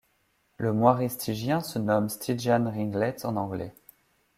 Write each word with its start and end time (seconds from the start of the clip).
Le 0.57 0.73
Moiré 0.73 1.09
stygien 1.09 1.61
se 1.61 1.77
nomme 1.77 2.09
Stygian 2.09 2.71
Ringlet 2.71 3.23
en 3.23 3.35
anglais. 3.35 3.71